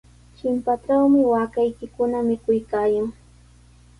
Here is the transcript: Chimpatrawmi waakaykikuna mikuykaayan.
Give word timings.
Chimpatrawmi 0.35 1.19
waakaykikuna 1.31 2.17
mikuykaayan. 2.27 3.07